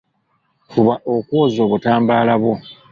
Fuba 0.71 0.93
okwoza 1.15 1.59
obutambaala 1.65 2.33
bwo. 2.41 2.53